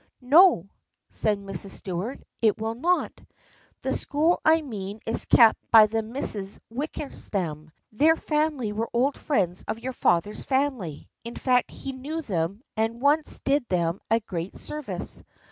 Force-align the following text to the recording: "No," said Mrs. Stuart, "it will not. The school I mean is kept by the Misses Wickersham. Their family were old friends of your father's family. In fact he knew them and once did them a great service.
"No," 0.23 0.67
said 1.09 1.37
Mrs. 1.37 1.69
Stuart, 1.69 2.21
"it 2.41 2.57
will 2.59 2.73
not. 2.73 3.11
The 3.83 3.95
school 3.95 4.41
I 4.43 4.63
mean 4.63 4.99
is 5.05 5.25
kept 5.25 5.59
by 5.69 5.85
the 5.85 6.01
Misses 6.01 6.59
Wickersham. 6.71 7.69
Their 7.91 8.15
family 8.15 8.71
were 8.71 8.89
old 8.93 9.15
friends 9.15 9.63
of 9.67 9.77
your 9.79 9.93
father's 9.93 10.43
family. 10.43 11.07
In 11.23 11.35
fact 11.35 11.69
he 11.69 11.91
knew 11.91 12.23
them 12.23 12.63
and 12.75 12.99
once 12.99 13.41
did 13.41 13.69
them 13.69 14.01
a 14.09 14.19
great 14.19 14.57
service. 14.57 15.21